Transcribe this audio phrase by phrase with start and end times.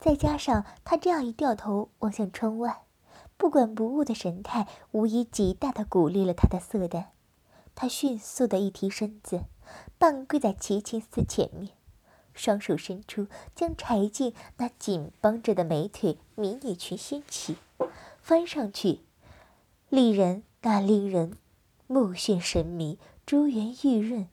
[0.00, 2.84] 再加上他这样一掉头望向窗外，
[3.36, 7.10] 不管不顾的神态，无疑极大的鼓励了他的色胆。
[7.74, 9.44] 他迅速的一提身子，
[9.98, 11.72] 半跪在齐青寺前面，
[12.32, 17.58] 双手伸出，将柴静那紧绷着的美腿迷你裙掀起，
[18.22, 19.00] 翻上去，
[19.90, 21.36] 丽人那令人
[21.86, 24.28] 目眩神迷、珠圆玉润、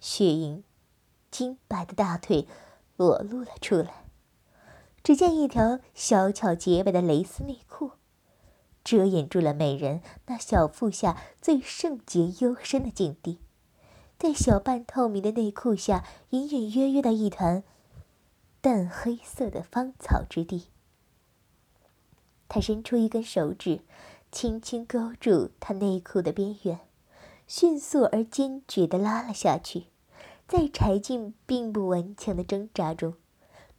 [0.00, 0.64] 雪莹
[1.30, 2.48] 金白的大腿
[2.96, 4.01] 裸露了出来。
[5.02, 7.92] 只见一条小巧洁白的蕾丝内裤，
[8.84, 13.40] 遮掩住了美人那小腹下最圣洁幽深的境地。
[14.16, 17.64] 在小半透明的内裤下，隐隐约约的一团
[18.60, 20.68] 淡黑色的芳草之地。
[22.48, 23.80] 他伸出一根手指，
[24.30, 26.78] 轻轻勾住她内裤的边缘，
[27.48, 29.86] 迅速而坚决地拉了下去。
[30.46, 33.14] 在柴静并不顽强的挣扎中。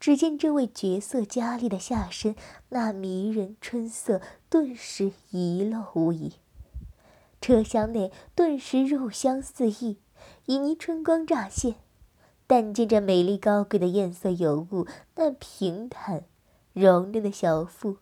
[0.04, 2.36] 只见这位绝色佳丽的下身，
[2.68, 6.34] 那迷人春色顿时遗落无遗。
[7.40, 10.00] 车厢内顿时肉香四溢，
[10.48, 11.76] 旖旎春光乍现。
[12.46, 16.26] 但见这美丽高贵的艳色尤物，那平坦
[16.74, 18.00] 柔嫩的小腹，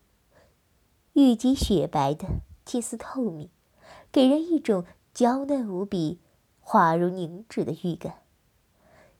[1.12, 2.26] 玉肌雪白的
[2.64, 3.48] 近似透明，
[4.10, 6.18] 给人一种娇嫩无比、
[6.58, 8.14] 滑如凝脂的预感。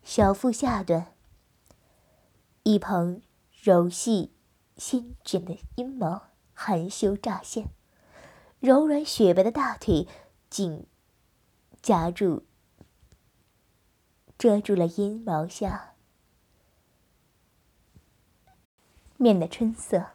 [0.02, 1.06] 小腹下端。
[2.72, 3.20] 一蓬
[3.62, 4.32] 柔细、
[4.78, 6.22] 纤卷的阴毛
[6.54, 7.68] 含羞乍现，
[8.60, 10.08] 柔软雪白的大腿
[10.48, 10.86] 紧
[11.82, 12.44] 夹住，
[14.38, 15.92] 遮住了阴毛下
[19.18, 20.06] 面的春色。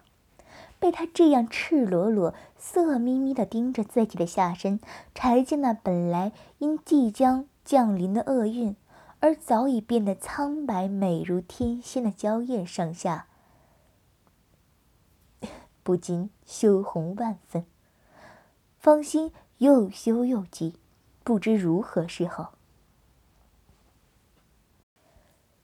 [0.79, 4.79] 被他这样赤裸裸、色眯眯的盯着自己的下身，
[5.13, 8.75] 柴静那本来因即将降临的厄运。
[9.19, 13.27] 而早已变得苍白美如天仙的娇艳上下，
[15.81, 17.65] 不禁羞红万分，
[18.77, 20.75] 芳心又羞又急，
[21.23, 22.53] 不知如何是好。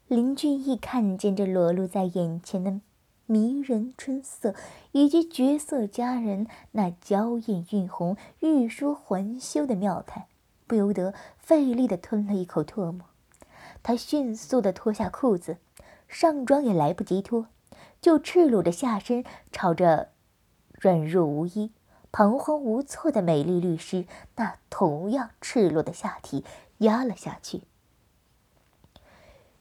[0.08, 2.82] 林俊逸看见这裸露在眼前的
[3.28, 4.56] 迷人春色，
[4.92, 10.28] 以及绝色佳人那娇艳晕红、欲说还休的妙态，
[10.66, 13.13] 不由得费力的吞了一口唾沫。
[13.84, 15.58] 他迅速地脱下裤子，
[16.08, 17.48] 上装也来不及脱，
[18.02, 20.10] 就赤裸着下身，朝着
[20.80, 21.72] 软弱无依、
[22.12, 24.06] 彷徨无措的美丽律师
[24.38, 26.46] 那同样赤裸的下体
[26.78, 27.64] 压了下去。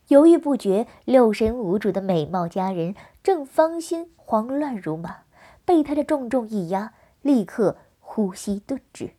[0.08, 5.24] 犹豫不决、六神无主的美貌佳人正芳心慌乱如麻，
[5.64, 9.14] 被他这重重一压，立刻呼吸顿止，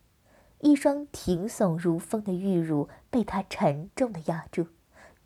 [0.59, 4.67] 一双挺耸如风的玉乳被他沉重的压住。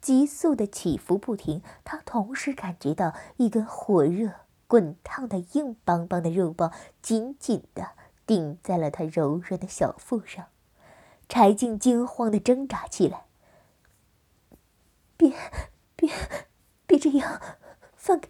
[0.08, 4.36] 急速的起伏不停，他同时感觉到一根火热
[4.66, 7.90] 滚烫的硬邦邦的肉棒紧紧的
[8.26, 10.46] 顶在了他柔软的小腹上。
[11.28, 13.26] 柴静惊慌的挣扎起来
[15.18, 15.34] ：“别，
[15.98, 16.10] 别，
[16.86, 17.42] 别这样，
[17.98, 18.30] 放开，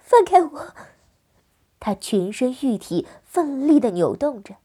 [0.00, 0.74] 放开我！”
[1.78, 4.56] 他全身玉体奋力的扭动着，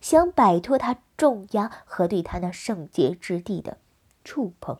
[0.00, 3.78] 想摆脱他重压和对他那圣洁之地的
[4.22, 4.78] 触碰。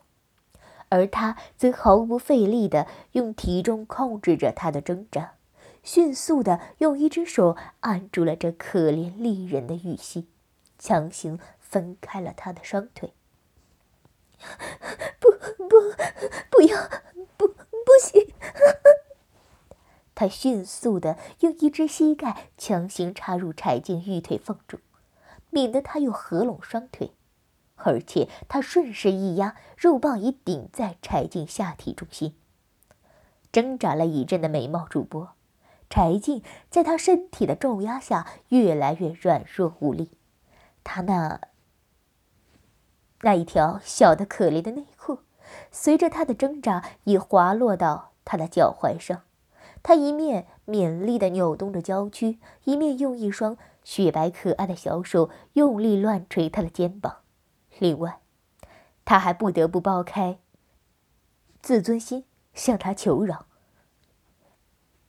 [0.91, 5.35] 而他则毫不费力地用体重控制着他的挣扎，
[5.83, 10.27] 迅速地用一只手按住了这可怜丽人的玉膝，
[10.77, 13.13] 强行分开了他的双腿。
[15.17, 15.31] 不
[15.69, 15.75] 不，
[16.49, 16.89] 不要，
[17.37, 17.55] 不不
[18.01, 18.27] 行！
[20.13, 24.77] 他迅速地用一只膝盖强行插入柴静玉腿缝中，
[25.49, 27.11] 免得他又合拢双腿。
[27.83, 32.35] 而且他顺势一压，肉棒已顶在柴静下体中心。
[33.51, 35.29] 挣扎了一阵的美貌主播，
[35.89, 40.11] 柴静在他身体的重压下越来越软弱无力。
[40.83, 41.41] 他那
[43.21, 45.19] 那一条小的可怜的内裤，
[45.69, 49.21] 随着他的挣扎已滑落到他的脚踝上。
[49.83, 57.17] 他一面勉力的扭动着娇躯，一面用一双雪白可爱的小手用力乱捶他的肩膀。
[57.79, 58.19] 另外，
[59.03, 60.39] 他还不得不剥开
[61.61, 63.45] 自尊心，向他求饶：“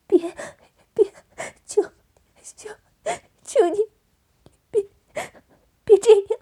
[0.06, 0.34] 别，
[0.94, 1.12] 别，
[1.66, 1.82] 求，
[2.42, 2.70] 求
[3.42, 3.78] 求你，
[4.70, 4.88] 别
[5.84, 6.40] 别这样！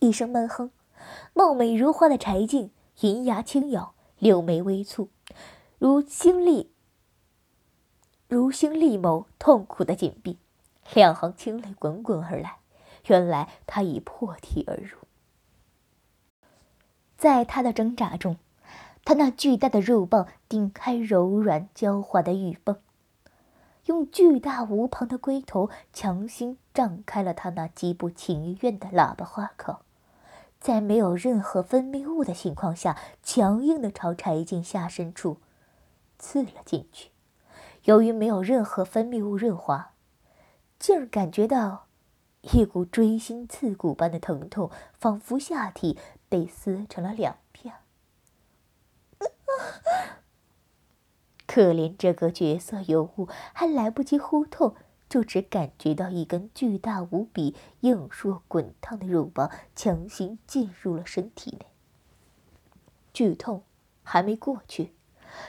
[0.00, 0.70] 一声闷哼，
[1.32, 5.08] 貌美如花的柴静银牙轻咬，柳眉微蹙，
[5.78, 6.72] 如星丽
[8.28, 10.38] 如星丽眸痛苦的紧闭，
[10.94, 12.61] 两行清泪滚滚而来。
[13.06, 14.98] 原来他已破体而入，
[17.16, 18.36] 在他的挣扎中，
[19.04, 22.76] 他那巨大的肉棒顶开柔软娇滑的玉峰。
[23.86, 29.80] 用巨大无旁的龟头强行张开了他那极不情愿的喇叭花口，
[30.60, 35.38] 在没有任何分泌物的情况下，强硬的朝柴静下身处
[36.16, 37.10] 刺了进去。
[37.82, 39.90] 由于没有任何分泌物润滑，
[40.78, 41.86] 静感觉到
[42.42, 45.96] 一股锥心刺骨般的疼痛，仿佛下体
[46.28, 47.74] 被撕成了两片。
[51.46, 54.74] 可怜这个绝色尤物，还来不及呼痛，
[55.08, 61.66] 就只感觉到一根巨大无比、硬硕滚烫的肉棒强行进入了身体内。
[63.12, 63.62] 剧痛
[64.02, 64.94] 还没过去，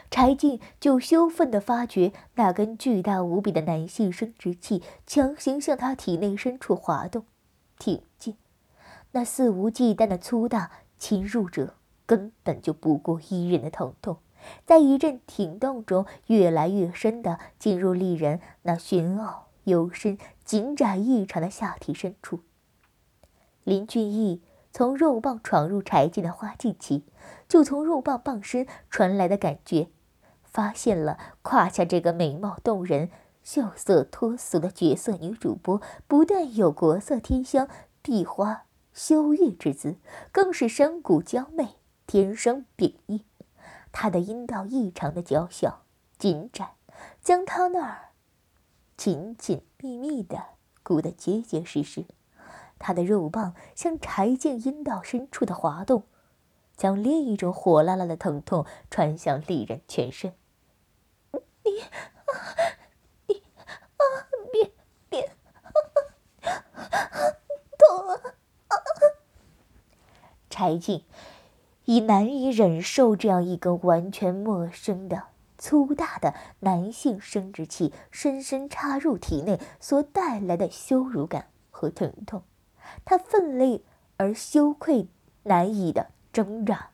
[0.09, 7.25] 柴静就羞愤地发觉那根巨大无比的男性生殖器强行向他体内深处滑动、
[7.77, 8.35] 挺进，
[9.12, 11.75] 那肆无忌惮的粗大侵入者
[12.06, 14.18] 根本就不顾一人的疼痛。
[14.65, 22.41] 在一阵挺动中，越来越深的进入丽人那玄奥幽深、紧窄异常的下体深处。
[23.63, 24.41] 林俊逸
[24.73, 27.05] 从肉棒闯入柴静的花茎期，
[27.47, 29.89] 就从肉棒棒身传来的感觉，
[30.43, 33.11] 发现了胯下这个美貌动人、
[33.43, 37.67] 秀色脱俗的绝色女主播，不但有国色天香、
[38.01, 39.97] 碧花羞玉之姿，
[40.31, 41.75] 更是身骨娇媚，
[42.07, 43.23] 天生秉异。
[43.91, 45.83] 她的阴道异常的娇小、
[46.17, 46.73] 紧窄，
[47.21, 48.09] 将她那儿
[48.97, 50.43] 紧紧密密的
[50.81, 52.05] 鼓得结结实实。
[52.79, 56.03] 他的肉棒向柴静阴道深处的滑动，
[56.75, 60.33] 将另一种火辣辣的疼痛传向丽人全身。
[61.31, 61.71] 你，
[63.27, 64.03] 你啊，
[64.51, 64.71] 别
[65.09, 65.31] 别，
[67.77, 68.19] 痛啊！
[70.49, 71.03] 柴静。
[71.85, 75.23] 已难以忍受这样一根完全陌生的、
[75.57, 82.41] 粗大的男性生殖器深深插入体内所带来的羞辱感和疼痛，
[83.06, 83.84] 他奋力
[84.18, 85.07] 而羞愧
[85.44, 86.90] 难以的挣扎、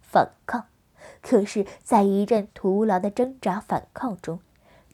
[0.00, 0.66] 反抗。
[1.20, 4.40] 可是，在一阵徒劳的挣扎反抗中，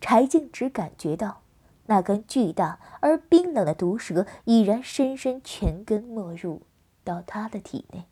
[0.00, 1.42] 柴静只感觉到
[1.86, 6.62] 那根巨大而冰冷的毒蛇已然深深全根没入
[7.04, 8.04] 到他的体内。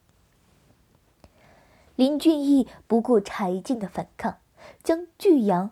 [1.96, 4.38] 林俊逸不顾柴静的反抗，
[4.84, 5.70] 将巨阳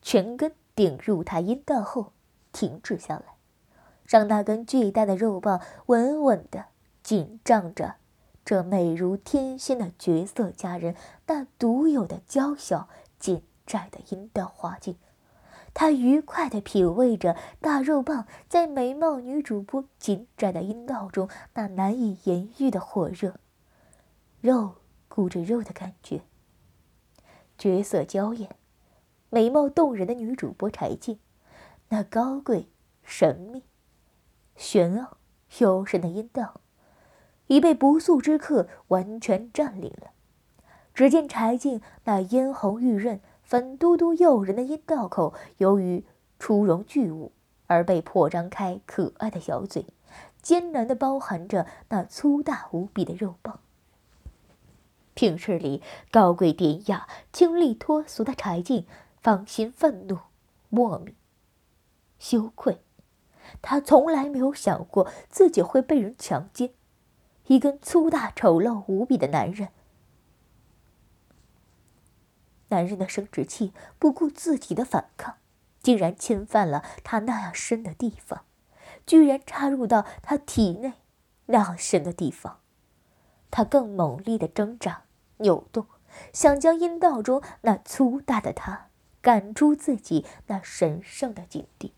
[0.00, 2.12] 全根顶入他阴道后，
[2.52, 3.29] 停止下来，
[4.10, 6.64] 让那根巨大的肉棒稳稳地
[7.00, 7.94] 紧张着
[8.44, 10.96] 这美如天仙的绝色佳人
[11.28, 12.88] 那独有的娇小
[13.20, 14.96] 紧窄的阴道花茎。
[15.72, 23.36] 他愉快地品味着大肉棒在美貌女主播紧窄的阴道中那难以言喻的火热，
[24.40, 24.74] 肉。
[25.12, 26.22] 顾着肉的感觉，
[27.58, 28.54] 绝色娇艳、
[29.28, 31.18] 美貌动人的女主播柴静，
[31.88, 32.68] 那高贵、
[33.02, 33.64] 神秘、
[34.60, 35.16] 玄奥、
[35.58, 36.60] 幽深的阴道，
[37.46, 40.10] 已被不速之客完全占领了。
[40.92, 46.04] 只见柴静那嫣红玉润、粉嘟嘟诱人的阴道口，由于
[46.38, 47.32] 出容巨物
[47.68, 49.86] 而被迫张开可爱的小嘴，
[50.42, 53.60] 艰难地包含着那粗大无比的肉棒。
[55.14, 58.86] 平日里高贵典雅、清丽脱俗的柴静，
[59.22, 60.18] 芳心愤怒、
[60.68, 61.14] 莫名
[62.18, 62.82] 羞愧。
[63.62, 66.72] 她从来没有想过自己会被人强奸。
[67.46, 69.70] 一根粗大、丑陋无比的男人，
[72.68, 75.36] 男人的生殖器不顾自己的反抗，
[75.82, 78.44] 竟然侵犯了他那样深的地方，
[79.04, 80.92] 居然插入到他体内
[81.46, 82.60] 那样深的地方。
[83.50, 85.02] 他更猛烈的挣扎。
[85.38, 85.86] 扭动，
[86.34, 88.88] 想将阴道中那粗大的他
[89.22, 91.94] 赶出自己那神圣的境地。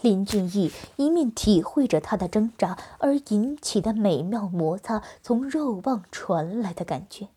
[0.00, 7.28] 林俊逸一面体会着他的挣扎而引起的美妙摩擦从肉棒传来的感觉，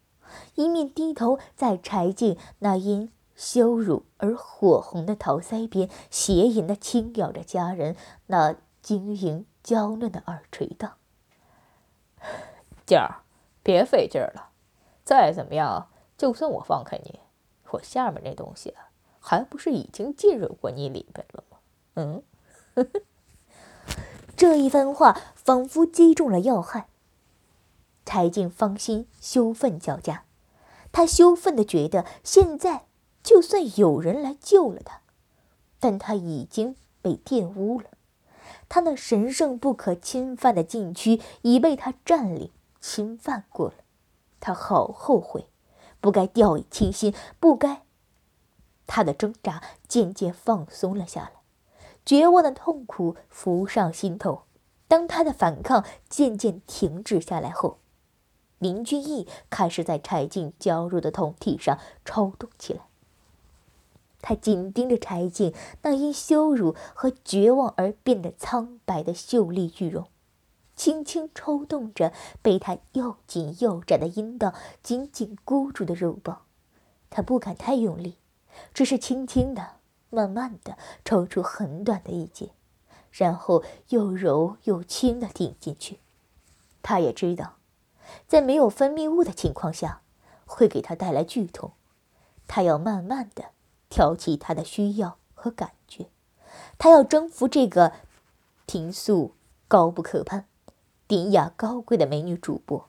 [0.56, 7.96] 一面低头在柴静那因羞辱而火红的桃腮边邪淫的轻咬着家人
[8.28, 10.94] 那晶莹娇嫩的耳垂道
[12.86, 13.22] ：“静儿。”
[13.66, 14.50] 别费劲了，
[15.06, 17.22] 再怎么样，就算我放开你，
[17.72, 18.74] 我下面那东西
[19.22, 21.58] 还不是已经进入过你里边了吗？
[21.94, 22.22] 嗯，
[22.76, 23.02] 呵 呵
[24.36, 26.88] 这一番话仿佛击中了要害。
[28.06, 30.26] 柴静芳心羞愤交加，
[30.92, 32.86] 他羞愤的觉得，现在
[33.24, 35.02] 就算有人来救了他，
[35.80, 37.88] 但他已经被玷污了，
[38.68, 42.52] 他那神圣不可侵犯的禁区已被他占领
[42.82, 43.76] 侵犯过了，
[44.42, 45.48] 他好后悔，
[46.02, 47.84] 不该掉以轻心，不该。
[48.86, 51.43] 他的挣扎渐渐放松了下来，
[52.06, 54.44] 绝望的痛苦浮上心头。
[54.88, 57.80] 当他的反抗渐渐停止下来后，
[58.60, 62.82] 林俊逸开始在柴静娇弱的胴体上抽动起来。
[64.22, 70.08] 他紧盯着柴静那因羞辱和绝望而变得苍白的秀丽玉容，
[70.76, 76.44] 轻轻抽动着被他又紧又窄的阴道紧紧箍住的肉棒。
[77.10, 78.18] 他不敢太用力。
[78.72, 79.78] 只是轻轻的、
[80.14, 82.52] 慢慢的抽出很短的一截，
[83.12, 86.00] 然后又柔又轻的顶进去。
[86.84, 87.56] 他也知道，
[88.28, 90.02] 在没有分泌物的情况下，
[90.46, 91.72] 会给他带来剧痛。
[92.48, 93.46] 他要慢慢的
[93.90, 96.10] 挑起他的需要和感觉，
[96.78, 97.94] 他要征服这个
[98.68, 99.34] 平素
[99.68, 100.46] 高不可攀、
[101.08, 102.88] 典雅高贵的美女主播，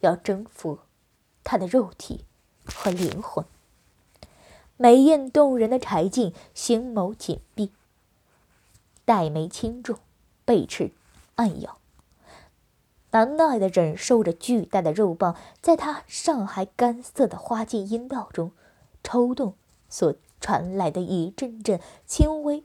[0.00, 0.78] 要征服
[1.44, 2.24] 她的肉体
[2.64, 3.44] 和灵魂。
[4.78, 7.72] 美艳动人的柴静，星眸紧闭，
[9.06, 9.98] 黛眉轻皱，
[10.44, 10.92] 背翅
[11.36, 11.78] 暗摇，
[13.12, 18.52] 难耐的忍受着巨大的肉棒在她尚还干涩的花茎阴道中
[19.02, 19.54] 抽动
[19.88, 22.62] 所传来的一阵阵轻微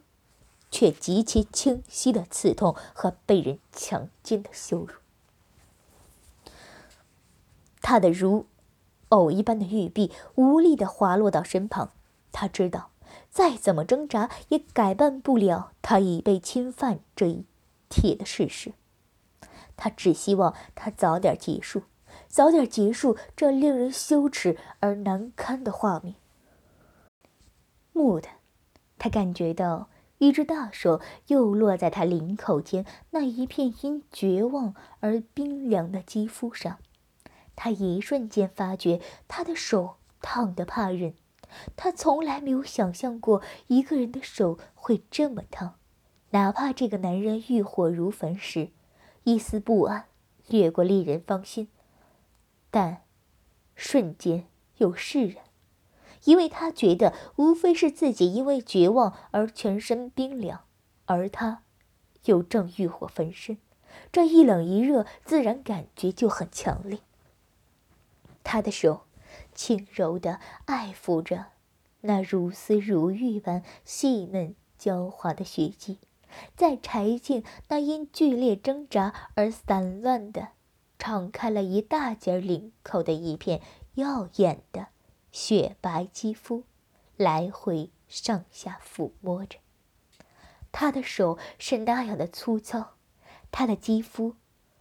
[0.70, 4.92] 却极其清晰的刺痛和被人强奸的羞辱。
[7.80, 8.44] 他的如
[9.08, 11.90] 藕一般的玉臂无力地滑落到身旁。
[12.32, 12.90] 他知道，
[13.30, 17.44] 再怎么挣扎也改变不了他已被侵犯这一
[17.88, 18.72] 铁的事实。
[19.76, 21.82] 他只希望他早点结束，
[22.28, 26.14] 早点结束这令人羞耻而难堪的画面。
[27.92, 28.28] 蓦地，
[28.98, 36.78] 他感觉到一只大手又落在他领口间那一片因绝望而冰凉的肌肤上。
[37.54, 41.14] 他一瞬间发觉他的手烫得怕人。
[41.76, 45.74] 他从来没有想象过一个人的手会这么烫，
[46.30, 48.70] 哪怕这个男人欲火如焚时，
[49.24, 50.06] 一丝不安
[50.48, 51.68] 掠过丽人芳心，
[52.70, 53.02] 但
[53.74, 54.46] 瞬间
[54.78, 55.44] 又释然，
[56.24, 60.64] 因为他觉得无非是自己因为绝望而全身冰凉，
[61.06, 61.62] 而他
[62.24, 63.58] 又正欲火焚身，
[64.10, 67.00] 这一冷一热自然感觉就很强烈。
[68.42, 69.04] 他的手。
[69.54, 71.46] 轻柔地爱抚着
[72.00, 75.98] 那如丝如玉般细嫩娇滑的血迹，
[76.56, 80.48] 在柴静那因剧烈挣扎而散乱的、
[80.98, 83.62] 敞开了一大截领口的一片
[83.94, 84.88] 耀眼的
[85.30, 86.64] 雪白肌肤，
[87.16, 89.58] 来回上下抚摸着。
[90.72, 92.94] 他的手是那样的粗糙，
[93.50, 94.34] 他的肌肤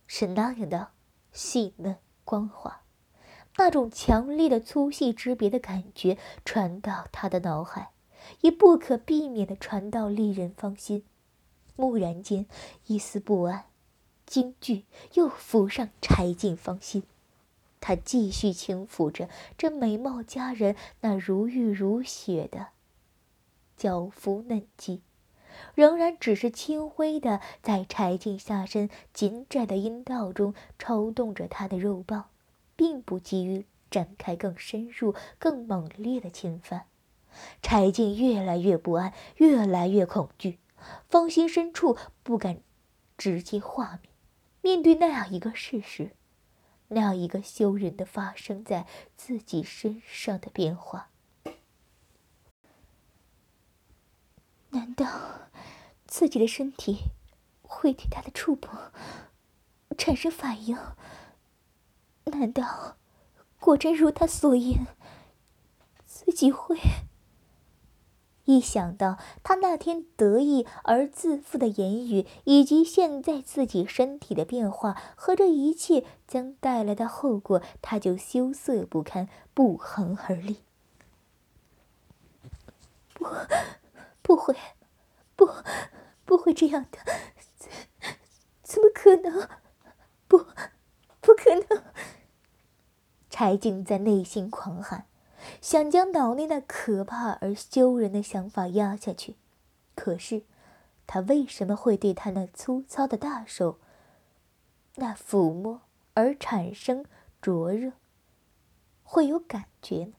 [0.07, 0.91] 是那样的
[1.31, 2.80] 细嫩光滑。
[3.57, 7.91] 那种强烈的粗细之别的感觉传到他的脑海，
[8.41, 11.03] 也不可避免地传到丽人芳心。
[11.75, 12.45] 蓦然间，
[12.87, 13.65] 一丝不安、
[14.25, 17.03] 惊惧又浮上柴静芳心。
[17.79, 19.27] 他继续轻抚着
[19.57, 22.67] 这美貌佳人那如玉如雪的
[23.75, 25.01] 娇肤嫩肌，
[25.73, 32.30] 仍然只是轻微的在柴静下身紧窄的阴道中抽动着她的肉棒。
[32.81, 36.87] 并不急于展开更深入、更猛烈的侵犯，
[37.61, 40.57] 柴静越来越不安，越来越恐惧，
[41.07, 42.63] 芳心深处不敢
[43.19, 44.11] 直接画面。
[44.61, 46.15] 面对那样一个事实，
[46.87, 51.11] 那样一个羞人的发生在自己身上的变化，
[54.71, 55.51] 难道
[56.07, 57.11] 自己的身体
[57.61, 58.91] 会对他的触碰
[59.95, 60.75] 产生反应？
[62.31, 62.97] 难道
[63.59, 64.87] 果真如他所言，
[66.05, 66.77] 自己会？
[68.45, 80.63] 一想到他那天得意而自负的言语，以及现在自己身体的变化和这一切将带来的后果，他就羞涩不堪，不寒而栗。
[83.13, 83.25] 不，
[84.23, 84.55] 不会，
[85.35, 85.47] 不，
[86.25, 86.97] 不会这样的，
[87.55, 87.69] 怎
[88.63, 89.47] 怎么可能？
[90.27, 90.39] 不，
[91.21, 91.83] 不可能！
[93.31, 95.05] 柴静在内心狂喊，
[95.61, 99.37] 想将脑内那可怕而羞人的想法压下去。
[99.95, 100.43] 可是，
[101.07, 103.79] 他为什么会对他那粗糙的大手、
[104.95, 105.81] 那抚摸
[106.13, 107.05] 而产生
[107.41, 107.93] 灼热，
[109.03, 110.13] 会有感觉呢？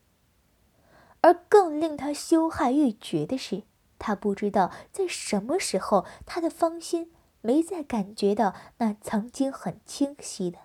[1.20, 3.62] 而更令他羞害欲绝的是，
[3.98, 10.58] 他不知道在什么时候，他的芳心没再感觉到那曾经很清晰的。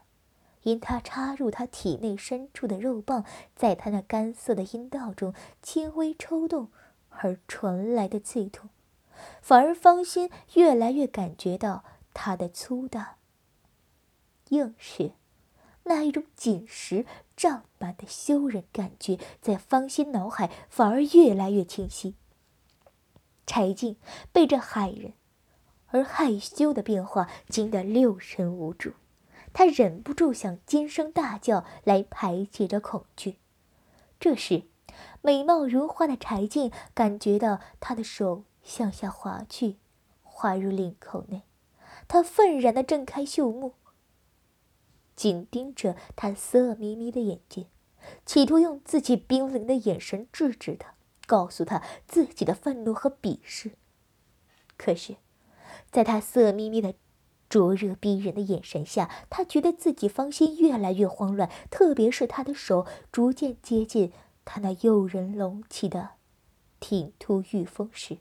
[0.68, 3.24] 因他插入他体内深处的肉棒，
[3.56, 6.68] 在他那干涩的阴道中轻微抽动
[7.08, 8.70] 而传来的刺痛，
[9.42, 13.16] 反而芳心越来越感觉到他的粗大、
[14.50, 15.14] 硬实，
[15.84, 17.06] 那一种紧实
[17.38, 22.16] 胀满的羞人感觉，在芳心脑海反而越来越清晰。
[23.46, 23.96] 柴静
[24.34, 25.14] 被这骇人
[25.88, 28.92] 而害羞的变化惊得六神无主。
[29.58, 33.40] 他忍不住想尖声大叫来排解着恐惧。
[34.20, 34.66] 这时，
[35.24, 39.78] 美貌如花的柴静感觉到他的手向下滑去，
[40.22, 41.42] 滑入领口内。
[42.08, 43.74] 他愤然地睁开秀目，
[45.16, 47.66] 紧盯着他色眯眯的眼睛，
[48.28, 50.94] 企图用自己冰冷的眼神制止他，
[51.26, 53.72] 告诉他自己的愤怒和鄙视。
[54.78, 55.16] 可是，
[55.90, 56.94] 在他色眯眯的……
[57.50, 64.12] 灼热逼人的眼神下，他觉得自己芳心越来越慌乱，特别是他的手逐渐接近
[64.44, 66.12] 他那诱人隆起的
[66.80, 68.18] 挺突玉峰时，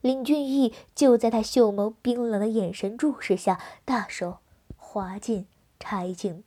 [0.00, 4.38] 林俊逸就在他秀眸冰冷的眼神注视下，大手
[4.76, 5.46] 滑进
[5.78, 6.44] 柴静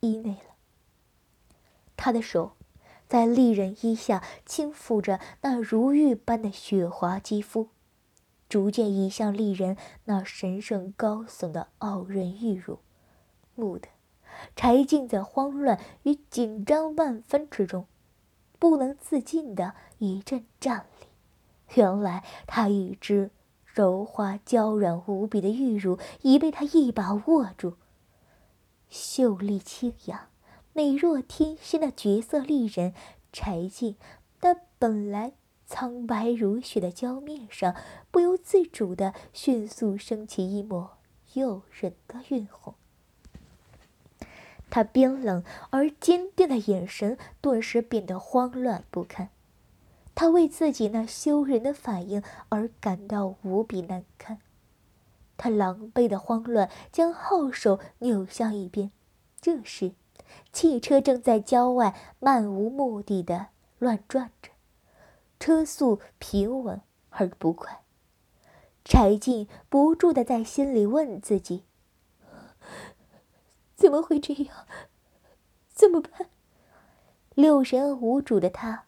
[0.00, 0.54] 衣内了。
[1.96, 2.52] 他的手
[3.06, 7.68] 在丽人衣下轻抚着那如玉般的雪滑肌肤。
[8.50, 9.76] 逐渐移向丽人
[10.06, 12.80] 那神圣高耸的傲人玉乳，
[13.54, 13.88] 蓦地，
[14.56, 17.86] 柴静在慌乱与紧张万分之中，
[18.58, 21.06] 不能自禁的一阵战栗。
[21.76, 23.30] 原来，他一只
[23.64, 27.76] 柔滑娇软无比的玉乳已被他一把握住。
[28.88, 30.30] 秀丽清雅、
[30.72, 32.94] 美若天仙的绝色丽人
[33.32, 33.94] 柴静，
[34.40, 35.34] 那本来。
[35.70, 37.76] 苍白如雪的娇面上，
[38.10, 40.98] 不由自主的迅速升起一抹
[41.34, 42.74] 诱人的晕红。
[44.68, 49.28] 他冰冷而坚定的眼神顿时变得慌乱不堪，
[50.16, 54.38] 他为自己那羞人的反应而感到无比难堪。
[55.36, 58.90] 他狼狈的慌乱，将后手扭向一边。
[59.40, 59.92] 这时，
[60.52, 63.46] 汽车正在郊外漫无目的的
[63.78, 64.49] 乱转着。
[65.40, 67.82] 车速平稳而不快，
[68.84, 71.64] 柴静不住的在心里问自己：
[73.74, 74.66] 怎么会这样？
[75.70, 76.28] 怎么办？
[77.34, 78.84] 六神无主的他，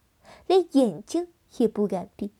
[0.46, 2.34] 连眼睛也不敢闭，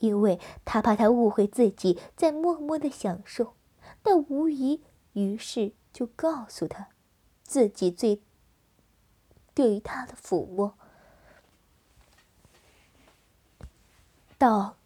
[0.00, 3.54] 因为他怕他误会自己在默默的享受。
[4.02, 4.82] 但无疑，
[5.14, 6.88] 于是就告诉他，
[7.42, 8.22] 自己最
[9.54, 10.76] 对于他的抚摸。
[14.40, 14.76] 到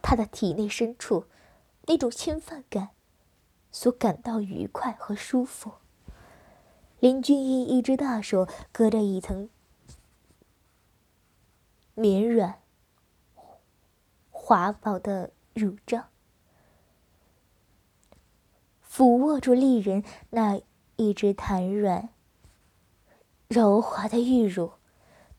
[0.00, 1.24] 他的体内深处，
[1.88, 2.90] 那种侵犯感，
[3.72, 5.72] 所感到愉快和舒服。
[7.00, 9.50] 林俊逸一只大手隔着一层
[11.94, 12.60] 绵软、
[14.30, 16.04] 滑薄的乳罩，
[18.88, 20.60] 抚握住丽人那
[20.94, 22.10] 一只弹软、
[23.48, 24.74] 柔滑的玉乳，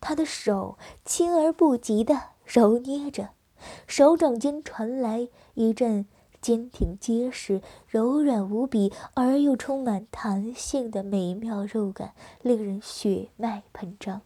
[0.01, 3.29] 他的手轻而不急的揉捏着。
[3.87, 6.05] 手掌间传来一阵
[6.41, 14.21] 坚挺结实、柔软无比而又充满弹性的美妙肉感，令人血脉喷张。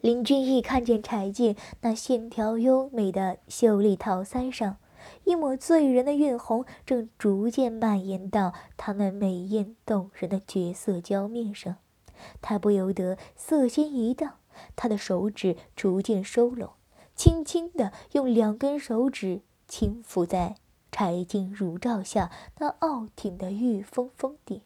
[0.00, 4.76] 林俊逸看见柴静那线条优美的秀丽桃腮上，
[5.24, 11.76] 一抹醉人的晕红正逐渐蔓延到她那美艳动人的绝色娇面上，
[12.40, 14.34] 他不由得色心一荡，
[14.76, 16.70] 他的手指逐渐收拢。
[17.14, 20.56] 轻轻地用两根手指轻抚在
[20.90, 24.60] 柴静乳罩下那傲挺的玉峰峰顶，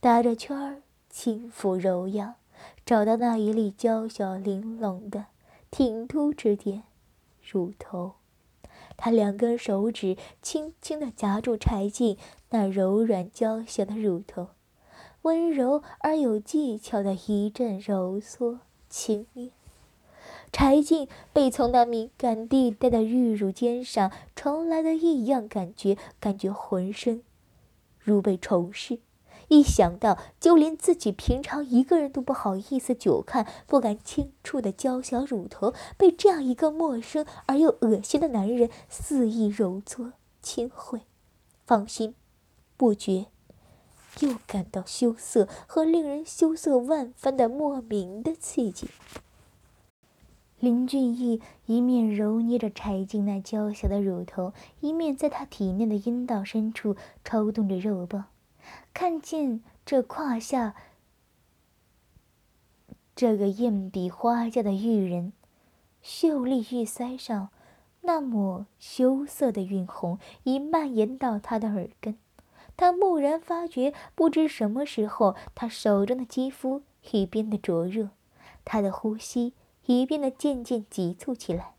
[0.00, 2.34] 打着圈儿轻抚揉痒，
[2.84, 5.26] 找到那一粒娇小玲珑的
[5.70, 6.84] 挺凸之点，
[7.40, 8.14] 乳头。
[8.96, 12.16] 他两根手指轻轻地夹住柴静
[12.50, 14.48] 那柔软娇小的乳头，
[15.22, 19.50] 温柔而有技巧的一阵揉搓轻捏。
[20.52, 27.22] 柴静被从那敏感地带的玉乳尖上传来的异样感觉，感觉浑身
[27.98, 28.98] 如被虫噬，
[29.48, 41.02] 一想到就连自己平常一个人都不好意思久看、不敢轻触的娇小乳头，被这样一个陌生而又恶心的男人肆意揉搓、亲会，
[41.66, 42.14] 放心
[42.76, 43.26] 不觉
[44.20, 48.88] 又感到羞涩和令人羞涩万分的莫名的刺激。
[50.58, 58.24] 林俊逸一面揉捏着柴静那娇小的乳头，一面在她体内的阴道深处抽动着肉棒。
[58.94, 60.74] 看见这胯下
[63.14, 65.32] 这个艳比花娇的玉人，
[66.00, 67.50] 秀丽玉腮上
[68.00, 72.16] 那抹羞涩的晕红已蔓延到他的耳根。
[72.78, 78.08] 他蓦然发觉，不知什么时候，他手中的肌肤已变得灼热，
[78.64, 79.52] 他的呼吸。
[79.86, 81.74] 已变得渐渐急促起来，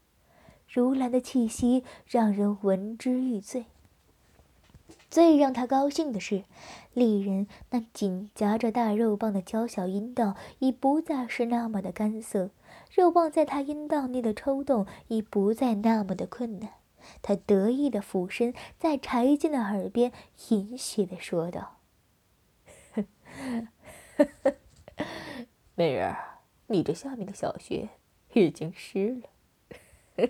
[0.67, 3.65] 如兰的气息让人闻之欲醉。
[5.09, 6.43] 最让他高兴的是，
[6.93, 12.49] 丽人那紧夹着大肉棒的娇小阴道已不再是那么的干涩，
[12.93, 16.71] 肉棒在他阴道内的抽动已不再那么的困难。
[17.21, 20.11] 他得意的俯身在柴静的耳边
[20.49, 21.77] 淫邪的说道
[25.75, 26.15] ：“美人。”
[26.69, 27.87] 你这下面的小穴
[28.39, 29.21] 已经湿
[30.17, 30.29] 了。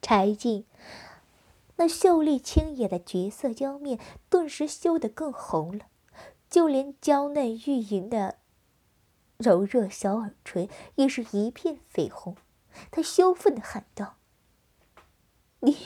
[0.00, 0.64] 柴静
[1.76, 5.86] 那秀丽清野的绝色娇面顿时羞得更红了，
[6.48, 8.38] 就连娇嫩玉莹的
[9.36, 12.36] 柔热小耳垂也是一片绯红。
[12.90, 14.16] 她羞愤的喊道
[15.60, 15.76] ：“你，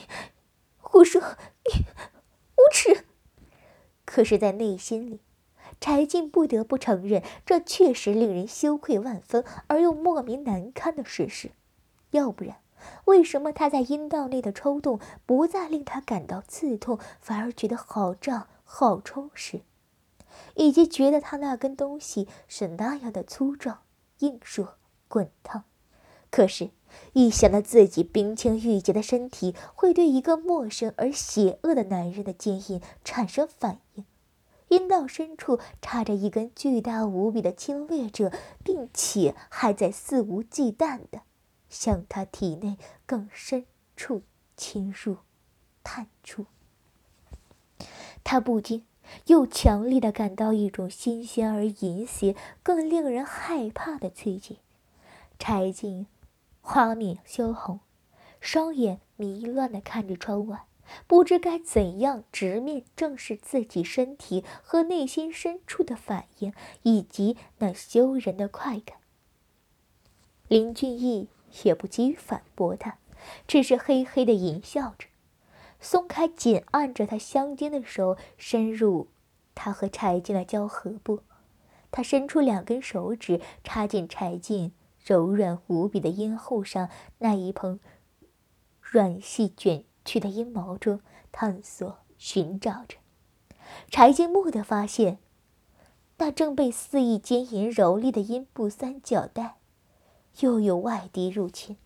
[0.79, 1.21] 胡说！
[1.21, 1.85] 你
[2.57, 3.05] 无耻！”
[4.05, 5.21] 可是，在内心里。
[5.83, 11.51] 柴静不得不承认，这确实令人羞愧万分而又莫名难堪的事实。
[12.13, 12.59] 要不然，
[13.07, 19.63] 为什么他在阴道内的抽动不再令他感到刺痛，反而觉得好胀、好充实，
[20.55, 23.81] 以及觉得他那根东西是那样的粗壮、
[24.21, 24.77] 硬硕、
[25.09, 25.65] 滚烫？
[26.31, 26.71] 可是，
[27.13, 34.05] 一想到自己冰清玉洁的身体会对一个陌生而邪恶的男人的坚硬产生反应，
[34.73, 38.33] 阴道深处插着一根巨大无比的侵略者，
[38.65, 41.21] 并且还在肆无忌惮地
[41.69, 44.23] 向他体内更深处
[44.57, 45.19] 侵入、
[45.85, 46.47] 探出。
[48.25, 48.87] 他不禁
[49.27, 54.61] 又强烈地感到一种新鲜而淫邪、更令人害怕的刺激。
[55.39, 56.07] 柴静
[56.63, 57.81] 花面羞红，
[58.41, 60.65] 双眼迷乱地看着窗外。
[61.07, 66.53] 不知该怎样直面正视自己身体和内心深处的反应，
[66.83, 68.99] 以及那羞人的快感。
[70.49, 71.29] 林俊逸
[71.65, 72.99] 也不急于反驳他，
[73.47, 75.07] 只是嘿嘿的淫笑着，
[75.81, 79.09] 松开紧按着他香肩的手，伸入
[79.55, 81.23] 他和柴静的交合部。
[81.91, 84.73] 他伸出两根手指，插进柴静
[85.05, 87.81] 柔软无比的阴后上那一蓬
[88.81, 89.85] 软细卷。
[90.05, 92.99] 去的阴毛中探索寻找着，
[93.91, 95.19] 柴静蓦地发现，
[96.19, 99.57] 那正被肆意奸淫蹂躏的阴部三角带，
[100.41, 101.77] 又有外敌入侵。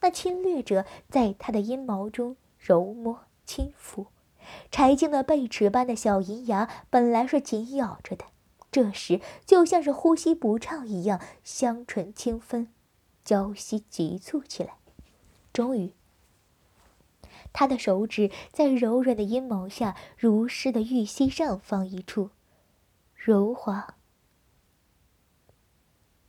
[0.00, 4.06] 那侵略者在他的阴毛中揉摸轻抚，
[4.70, 8.26] 柴静的贝齿般的小银牙本来是紧咬着的，
[8.70, 12.68] 这时就像是呼吸不畅一样，香唇轻分，
[13.24, 14.76] 娇息急促起来，
[15.52, 15.92] 终于。
[17.58, 22.28] 他的手指在柔软的阴谋下，如诗的玉溪上方一处
[23.14, 23.96] 柔滑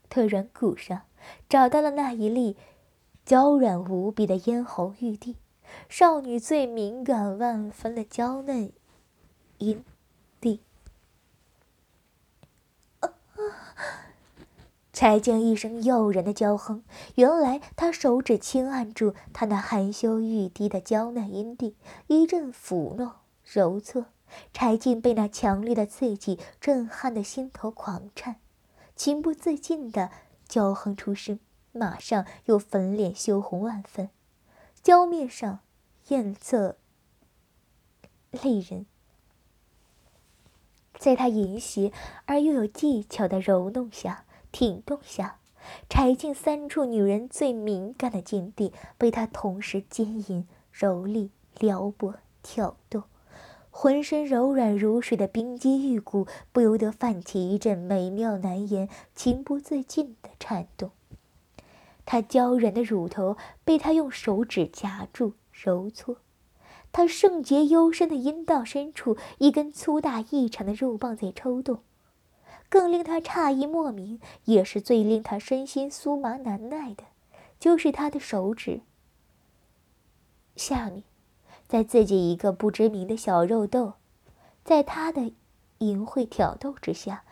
[0.08, 1.02] 特软骨上，
[1.50, 2.56] 找到了那一粒
[3.26, 5.36] 娇软无比的咽喉玉帝，
[5.90, 8.72] 少女最敏感万分的娇嫩
[9.58, 9.84] 阴
[15.00, 16.84] 柴静一声诱人的娇哼，
[17.14, 21.76] 原来他手指轻按住她那含羞欲滴的娇嫩阴蒂，
[22.08, 23.12] 一阵抚弄
[23.44, 24.08] 揉搓。
[24.56, 28.38] 柴静被那强烈的刺激震撼的心头狂颤，
[28.96, 30.10] 情不自禁的
[30.48, 31.40] 娇哼出声，
[31.72, 34.10] 马上又粉脸羞红万分，
[34.82, 35.60] 娇面上
[36.08, 36.76] 艳色
[38.32, 38.88] 丽人。
[40.98, 41.92] 在他淫邪
[42.26, 44.24] 而又有技巧的揉弄下。
[44.58, 45.38] 挺动下，
[45.88, 53.04] 柴静三处女人最敏感的禁地被他同时奸淫、蹂躏、撩拨、挑逗，
[53.70, 60.90] 浑身柔软如水的冰肌玉骨不由得泛起一阵美妙难言、情不自禁的颤动。
[62.04, 66.18] 她娇软的乳头被他用手指夹住揉搓，
[66.92, 71.82] 她圣洁幽深的阴道深处，一根粗大异常的肉棒在抽动。
[72.70, 77.06] 更令他诧异莫名，也是最令他身心酥麻难耐的，
[77.60, 78.82] 就是他的手指
[80.56, 81.04] 下面，
[81.68, 83.94] 在自己一个不知名的小肉豆，
[84.66, 85.32] 在他的
[85.80, 87.24] 淫秽挑逗之下，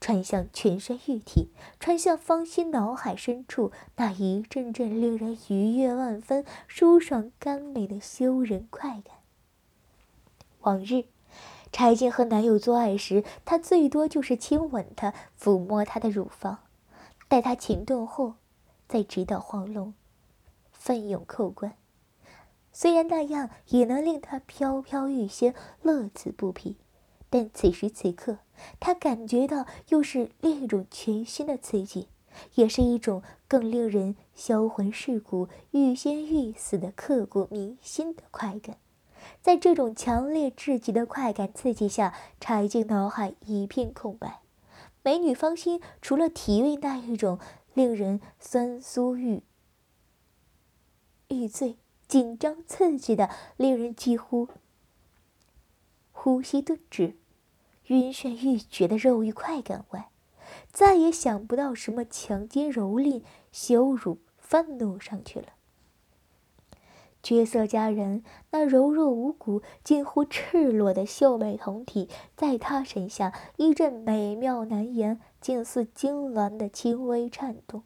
[0.00, 9.16] 穿向全身玉体，穿向芳心脑海深处那一阵阵令人愉悦万分、舒爽甘美的羞人快感。
[10.60, 11.04] 往日。
[11.70, 16.58] 柴静和男友做爱时，她最多就是亲吻他，抚摸他的乳房，
[17.28, 18.34] 待他情动后，
[18.88, 19.94] 再直捣黄龙，
[20.72, 21.74] 奋勇扣关。
[22.72, 26.76] 虽然那样也能令他飘飘欲仙，乐此不疲，
[27.28, 28.38] 但此时此刻，
[28.78, 32.08] 他感觉到又是另一种全新的刺激，
[32.54, 38.76] 也是一种更令人销魂蚀骨、欲仙欲死的刻骨铭心的快感。
[39.40, 44.40] 在这种强烈至极的快感刺激下，柴静脑海一片空白。
[45.02, 47.38] 美女芳心除了体味那一种
[47.72, 49.42] 令人酸酥欲
[51.28, 54.48] 欲醉、紧张刺激的、令人几乎
[56.12, 57.16] 呼吸顿止、
[57.86, 60.10] 晕眩欲绝的肉欲快感外，
[60.72, 65.48] 再也想不到什么强奸、蹂躏、羞辱、愤怒上去了。
[67.28, 77.82] 绝色佳人，那柔弱无骨、近乎赤裸的秀美酮体，在他身下一阵美妙难言，竟似痉挛的轻微颤动，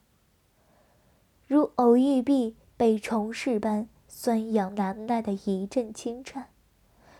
[1.45, 6.47] 如偶遇壁被虫噬般酸痒难耐的一阵轻颤。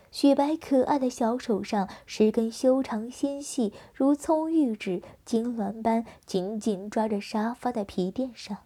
[0.09, 8.59] 雪白可爱的小手上，十根修长纤细如葱玉指，痉挛般紧紧抓着沙发的皮垫上，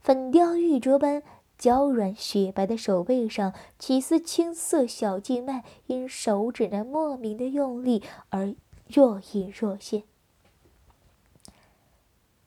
[0.00, 1.24] 粉雕玉琢般。
[1.58, 8.54] 娇软雪白的手背上，几丝青色小静脉因手指那莫名的用力而
[8.86, 10.04] 若隐若现。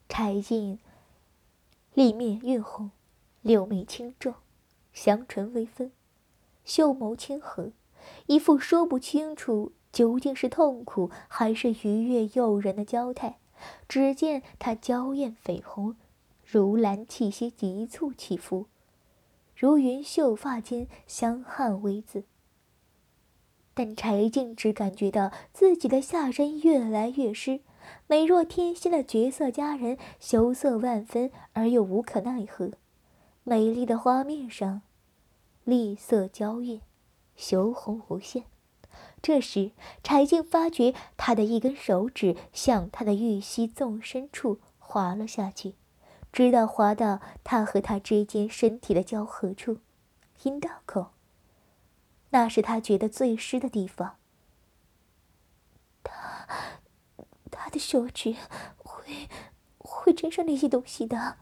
[0.08, 0.80] 柴静
[1.94, 2.92] 立面晕红，
[3.42, 4.36] 柳眉轻皱，
[4.94, 5.92] 香唇微分，
[6.64, 7.72] 秀眸轻合，
[8.28, 13.40] 一副说不清楚究竟是痛苦还是愉悦诱人的娇态。
[13.88, 15.96] 只见她娇艳绯红，
[16.46, 18.68] 如兰气息急促起伏。
[19.62, 22.24] 如云秀发间香汗微自，
[23.76, 27.60] 但柴静只感觉到自己的下身越来越湿。
[28.08, 32.72] 美若天仙的绝色佳人，羞涩万分而又无可奈何。
[33.44, 34.82] 美丽的花面上，
[35.64, 36.82] 丽色娇艳，
[37.36, 38.46] 羞红无限。
[39.22, 45.76] 这时，柴静发觉他的一根手指向他的玉溪纵深处滑了下去。
[46.32, 49.78] 直到滑到他和他之间身体的交合处，
[50.44, 51.12] 阴道口。
[52.30, 54.16] 那是他觉得最湿的地方。
[56.04, 56.48] 他，
[57.52, 58.36] 他的手指
[58.78, 59.28] 会
[59.78, 61.36] 会沾上那些东西的。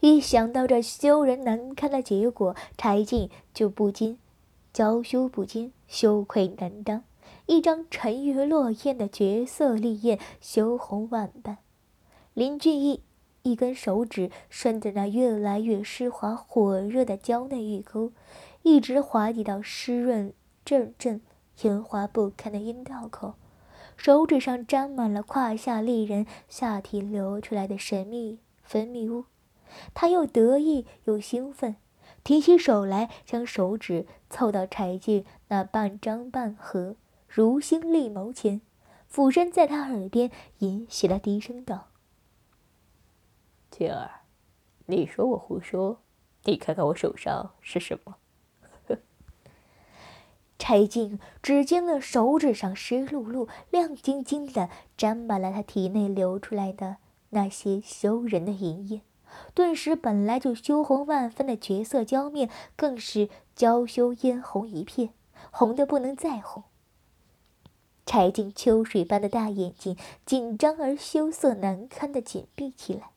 [0.00, 4.18] 一想到这羞人难堪的结果，柴静就不禁
[4.72, 7.04] 娇羞不禁，羞愧难当。
[7.46, 11.58] 一张沉鱼落雁的绝色丽艳，羞红万般。
[12.34, 13.02] 林俊逸
[13.42, 18.12] 一根手指顺着那越来越湿滑、火热的娇嫩玉沟，
[18.62, 20.32] 一直滑抵到湿润、
[20.64, 21.20] 阵阵、
[21.62, 23.34] 圆滑不堪的阴道口。
[23.98, 29.26] 手指上沾满了胯下丽人下体流出来的神秘分泌物。
[29.92, 31.76] 他又得意又兴奋，
[32.24, 36.96] 提起手来，将手指凑到柴静那半张半合、
[37.28, 38.62] 如星立眸前，
[39.06, 41.88] 俯身在他耳边吟习了低声道。
[43.72, 44.20] 静儿，
[44.86, 46.02] 你说我胡说，
[46.44, 48.16] 你看看我手上是什么？
[50.58, 56.98] 柴静只见那手指上湿漉漉、亮晶晶的，沾满了他体内流出来的
[57.30, 59.00] 那些羞人的淫液，
[59.54, 65.14] 顿时本来就羞红万分的绝色娇面，更是娇羞嫣红一片，
[65.50, 66.64] 红的不能再红。
[68.04, 73.11] 柴静秋水般的大眼睛紧张而羞涩难堪的紧闭起来。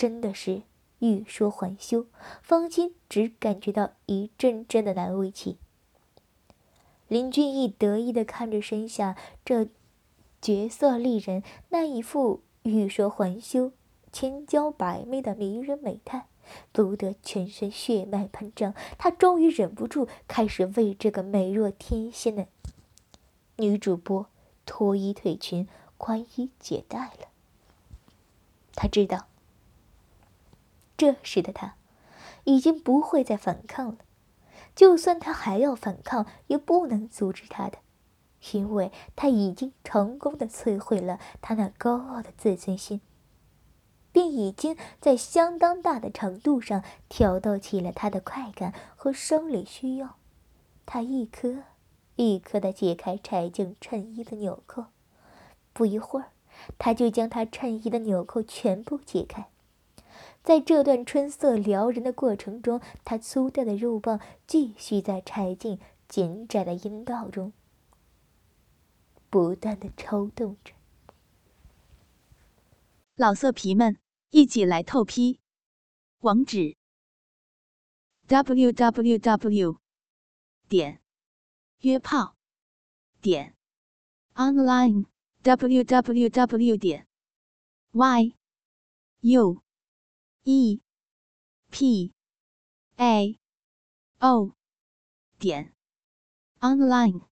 [0.00, 0.62] 真的是
[1.00, 2.06] 欲说还休，
[2.40, 5.58] 方心只感觉到一阵阵的难为情。
[7.06, 9.68] 林俊逸得意的看着身下这
[10.40, 13.72] 绝色丽人那一副欲说还休、
[14.10, 16.28] 千娇百媚的迷人美态，
[16.72, 18.72] 不得全身血脉喷张。
[18.96, 22.46] 他终于忍不住开始为这个美若天仙的
[23.56, 24.26] 女主播
[24.64, 27.28] 脱衣褪裙、宽衣解带了。
[28.74, 29.26] 他知道。
[31.00, 31.76] 这时的他，
[32.44, 33.96] 已经不会再反抗了。
[34.76, 37.78] 就算他还要反抗，也不能阻止他的，
[38.52, 43.00] 因为他已经成功的摧毁了他那高傲的自尊心，
[44.12, 50.16] 并已经在相当大的程度上挑逗起了他的快感和生理需要。
[50.84, 51.62] 他一颗
[52.16, 54.84] 一颗的解开柴静衬衣的纽扣，
[55.72, 56.26] 不一会儿，
[56.76, 59.48] 他就将他衬衣的纽扣全部解开。
[60.42, 67.52] 在这段春色撩人的过程中，他粗大的肉棒继续在柴静紧窄的阴道中
[69.28, 70.72] 不断的抽动着。
[73.14, 73.98] 老色皮们，
[74.30, 75.40] 一起来透批！
[76.20, 76.76] 网址
[78.26, 79.78] ：w w w
[80.68, 81.00] 点
[81.80, 82.36] 约炮
[83.20, 83.54] 点
[84.34, 85.04] online
[85.42, 87.06] w w w 点
[87.92, 88.32] y
[89.20, 89.62] u。
[90.44, 90.80] E
[91.70, 92.12] p
[92.96, 93.38] a
[94.20, 94.54] o
[95.38, 95.72] 点
[96.62, 97.29] online。